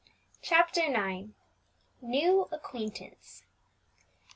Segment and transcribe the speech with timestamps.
[0.41, 1.27] CHAPTER IX.
[2.01, 3.43] NEW ACQUAINTANCE.